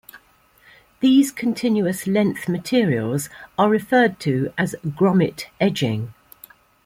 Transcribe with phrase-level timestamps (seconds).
[0.99, 6.15] These Continuous length materials are referred to as "grommet edging".